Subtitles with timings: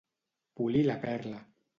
[0.61, 1.43] Polir la perla.